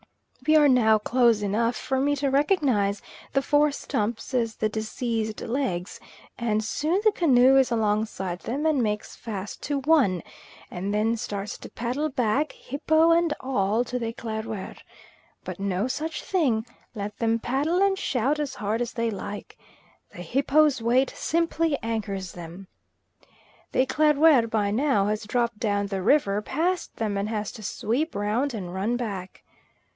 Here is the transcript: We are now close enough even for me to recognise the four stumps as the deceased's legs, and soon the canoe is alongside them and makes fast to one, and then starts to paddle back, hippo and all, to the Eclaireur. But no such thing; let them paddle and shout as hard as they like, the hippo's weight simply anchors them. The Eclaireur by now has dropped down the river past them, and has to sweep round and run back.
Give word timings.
We 0.47 0.55
are 0.55 0.67
now 0.67 0.97
close 0.97 1.43
enough 1.43 1.75
even 1.75 1.83
for 1.85 1.99
me 1.99 2.15
to 2.15 2.31
recognise 2.31 3.03
the 3.31 3.43
four 3.43 3.71
stumps 3.71 4.33
as 4.33 4.55
the 4.55 4.67
deceased's 4.69 5.43
legs, 5.43 5.99
and 6.39 6.63
soon 6.63 6.99
the 7.03 7.11
canoe 7.11 7.57
is 7.57 7.69
alongside 7.71 8.39
them 8.39 8.65
and 8.65 8.81
makes 8.81 9.15
fast 9.15 9.61
to 9.61 9.79
one, 9.81 10.23
and 10.71 10.91
then 10.91 11.15
starts 11.15 11.59
to 11.59 11.69
paddle 11.69 12.09
back, 12.09 12.53
hippo 12.53 13.11
and 13.11 13.35
all, 13.39 13.83
to 13.83 13.99
the 13.99 14.07
Eclaireur. 14.11 14.75
But 15.43 15.59
no 15.59 15.87
such 15.87 16.23
thing; 16.23 16.65
let 16.95 17.19
them 17.19 17.37
paddle 17.37 17.79
and 17.79 17.97
shout 17.97 18.39
as 18.39 18.55
hard 18.55 18.81
as 18.81 18.93
they 18.93 19.11
like, 19.11 19.55
the 20.11 20.23
hippo's 20.23 20.81
weight 20.81 21.11
simply 21.15 21.77
anchors 21.83 22.31
them. 22.31 22.67
The 23.71 23.83
Eclaireur 23.85 24.49
by 24.49 24.71
now 24.71 25.05
has 25.05 25.25
dropped 25.27 25.59
down 25.59 25.85
the 25.85 26.01
river 26.01 26.41
past 26.41 26.95
them, 26.95 27.15
and 27.15 27.29
has 27.29 27.51
to 27.51 27.63
sweep 27.63 28.15
round 28.15 28.55
and 28.55 28.73
run 28.73 28.97
back. 28.97 29.43